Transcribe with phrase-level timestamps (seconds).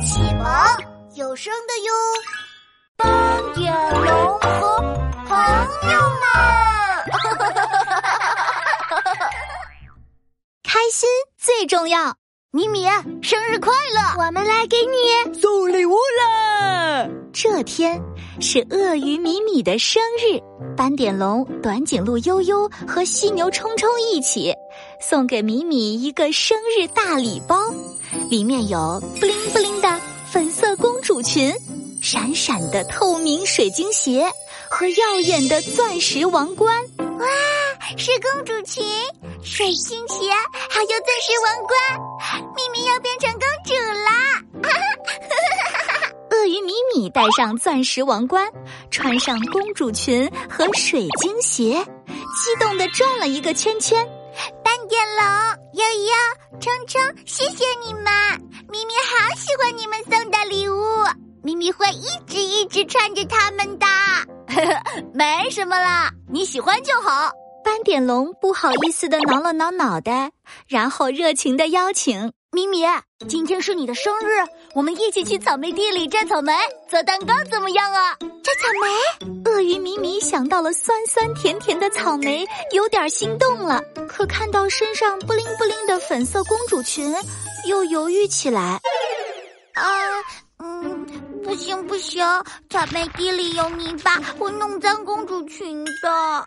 [0.00, 0.46] 启蒙
[1.14, 1.92] 有声的哟，
[2.96, 3.74] 斑点
[4.04, 4.80] 龙和
[5.26, 5.36] 朋
[5.90, 6.22] 友们，
[10.62, 12.14] 开心最重要。
[12.50, 12.86] 米米
[13.22, 14.24] 生日快乐！
[14.24, 17.06] 我们来给你送礼物啦！
[17.32, 18.00] 这天
[18.40, 20.40] 是鳄鱼米米的生日，
[20.76, 24.54] 斑点龙、短颈鹿悠悠和犀牛冲冲一起
[25.00, 27.56] 送给米米一个生日大礼包，
[28.30, 30.00] 里面有布灵布灵的
[30.30, 31.54] 粉色公主裙、
[32.02, 34.30] 闪闪的透明水晶鞋
[34.68, 36.84] 和耀眼的钻石王冠。
[36.98, 37.26] 哇，
[37.96, 38.84] 是公主裙、
[39.42, 40.30] 水晶鞋，
[40.68, 41.74] 还有钻石王冠，
[42.54, 44.70] 咪咪要变成公主啦！
[46.30, 48.46] 鳄鱼米米戴上钻石王冠，
[48.90, 54.06] 穿上公主裙和水晶鞋，激动的转了一个圈圈。
[56.60, 58.04] 冲冲，谢谢你们！
[58.68, 60.76] 咪咪好喜欢你们送的礼物，
[61.42, 63.86] 咪咪会一直一直穿着它们的。
[65.14, 67.30] 没什么啦，你喜欢就好。
[67.64, 70.32] 斑点龙不好意思的挠了挠脑袋，
[70.66, 72.82] 然后热情的邀请咪咪
[73.28, 76.52] ：“今天是你的生日，我们一起去草莓地里摘草莓、
[76.88, 83.80] 做蛋糕，怎么样啊？”摘草莓，鳄鱼咪咪想到了酸酸甜甜的草莓，有点心动了。
[84.08, 87.14] 可看到身上布灵布灵的粉色公主裙，
[87.66, 88.80] 又犹豫起来。
[89.74, 89.84] 啊，
[90.58, 91.06] 嗯，
[91.44, 92.24] 不行不行，
[92.68, 96.44] 草莓地里有泥巴，会弄脏公主裙的。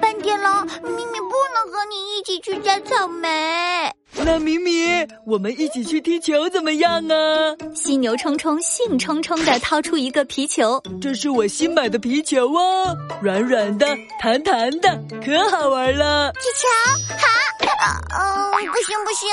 [0.00, 3.92] 斑点狼，咪咪不能和你一起去摘草莓。
[4.14, 7.56] 那米米，我们一起去踢球怎么样啊？
[7.74, 13.86] 犀牛冲冲兴冲冲的掏出一个皮球，这是我新买的皮球哦，软软的，
[14.20, 16.32] 弹弹的，可好玩了。
[16.32, 17.26] 踢球，好，
[18.18, 19.28] 嗯，不行不行。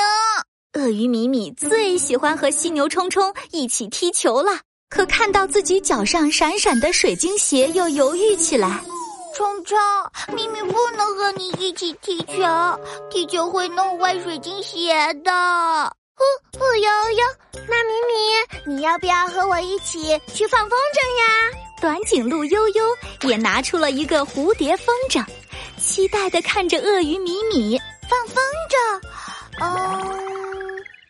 [0.74, 8.80] 鳄鱼米米最喜欢和犀牛冲冲一起踢球了，可看到自己脚上闪闪的水晶鞋，又犹豫起来。
[9.40, 9.78] 冲冲，
[10.36, 12.42] 咪咪不能和你一起踢球，
[13.08, 14.92] 踢球会弄坏水晶鞋
[15.24, 15.32] 的。
[15.32, 16.22] 哦，
[16.58, 17.24] 哦呦呦，
[17.66, 21.58] 那咪咪，你要不要和我一起去放风筝呀？
[21.80, 22.84] 短颈鹿悠悠
[23.22, 25.24] 也拿出了一个蝴蝶风筝，
[25.78, 27.80] 期待的看着鳄鱼米米
[28.10, 29.64] 放风筝。
[29.64, 30.16] 哦。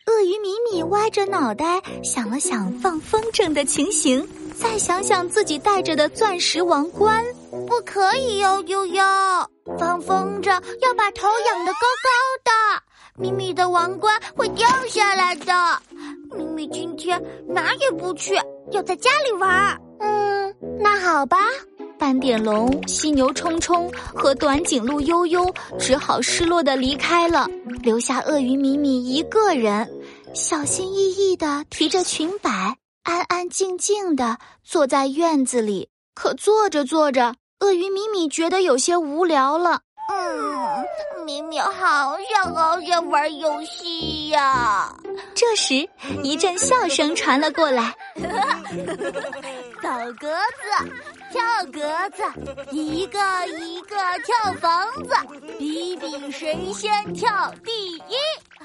[0.06, 4.24] 鳄鱼米米歪着脑袋想了想放风筝的情形，
[4.56, 7.24] 再想想自己戴着的钻石王冠，
[7.70, 9.04] 不可以哟悠悠，
[9.78, 10.50] 放风筝
[10.82, 12.10] 要把头仰得高高
[12.42, 12.82] 的，
[13.16, 15.54] 咪咪的王冠会掉下来的。
[16.36, 18.34] 咪咪今天哪也不去，
[18.72, 19.80] 要在家里玩。
[20.00, 21.36] 嗯，那好吧。
[21.96, 27.46] 斑点龙、犀牛冲冲和短颈鹿悠悠只好失落的离开了，
[27.84, 29.88] 留下鳄鱼米米一个人。
[30.34, 35.88] 小心翼翼地提着裙摆，安安静静地坐在院子里。
[36.16, 39.80] 可坐着坐着，鳄鱼米米觉得有些无聊了。
[40.12, 44.92] 嗯，米米好想好想玩游戏呀。
[45.34, 45.88] 这时，
[46.22, 47.94] 一阵笑声传了过来
[49.80, 49.88] ：“走
[50.18, 50.90] 格子，
[51.30, 52.22] 跳格子，
[52.72, 53.18] 一个
[53.58, 55.14] 一个跳房子，
[55.58, 58.16] 比比谁先跳第一。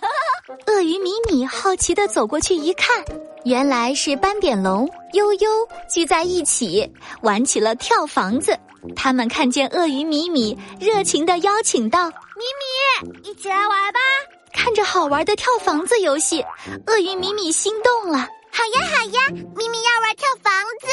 [0.67, 3.03] ”鳄鱼米米好奇的走过去一看，
[3.43, 5.49] 原来是斑点龙、悠悠
[5.89, 6.91] 聚在一起
[7.21, 8.57] 玩起了跳房子。
[8.95, 12.43] 他们看见鳄鱼米米，热情的邀请道：“米
[13.03, 13.99] 米，一起来玩吧！”
[14.53, 16.43] 看着好玩的跳房子游戏，
[16.87, 18.17] 鳄鱼米米心动了。
[18.51, 19.21] 好呀好呀，
[19.55, 20.87] 米米要玩跳房子。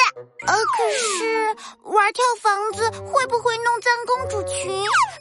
[0.49, 4.67] 呃，可是玩跳房子会不会弄脏公主裙，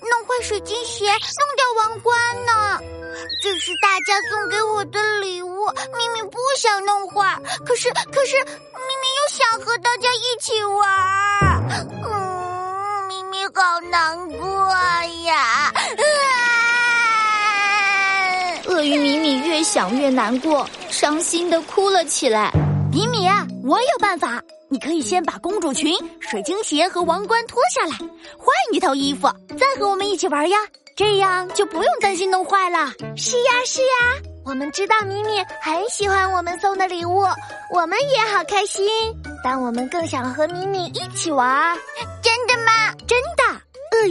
[0.10, 2.80] 弄坏水晶鞋，弄掉王冠呢？
[3.44, 7.40] 这是大家送给我的礼物，米米不想弄坏。
[7.64, 11.51] 可是可是，米米又想和大家一起玩。
[13.54, 14.48] 好难过
[15.26, 15.74] 呀。
[18.68, 22.52] 鳄鱼米米越想越难过，伤心的哭了起来。
[22.92, 23.28] 米米，
[23.64, 27.98] 我有办法，你可以先把公主裙、水晶鞋和王冠脱下来，
[28.38, 29.28] 换一套衣服，
[29.58, 30.58] 再和我们一起玩呀。
[30.96, 32.92] 这样就不用担心弄坏了。
[33.16, 33.88] 是呀，是呀，
[34.46, 37.26] 我们知道米米很喜欢我们送的礼物，
[37.74, 38.86] 我们也好开心。
[39.44, 41.76] 但我们更想和米米一起玩。
[42.22, 42.94] 真的吗？
[43.08, 43.51] 真的。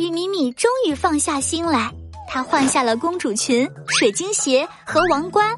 [0.00, 1.92] 鳄鱼米米终于放下心来。
[2.26, 5.54] 她换下了公主裙、水晶鞋和王冠，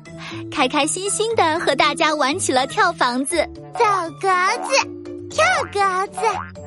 [0.50, 3.36] 开开心心的和大家玩起了跳房子、
[3.78, 3.84] 走
[4.20, 4.28] 格
[4.66, 4.74] 子、
[5.30, 5.78] 跳格
[6.08, 6.20] 子，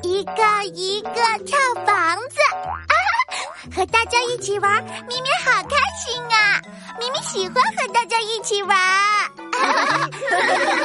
[0.03, 2.39] 一个一个跳房子。
[2.63, 2.95] 啊，
[3.75, 6.61] 和大家一起玩，咪咪好开心啊！
[6.97, 8.77] 咪咪喜欢和大家一起玩。